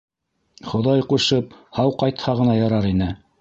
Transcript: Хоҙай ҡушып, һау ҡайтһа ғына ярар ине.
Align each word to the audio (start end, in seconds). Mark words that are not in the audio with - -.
Хоҙай 0.71 1.03
ҡушып, 1.11 1.53
һау 1.81 1.93
ҡайтһа 2.05 2.35
ғына 2.41 2.57
ярар 2.61 2.89
ине. 2.95 3.13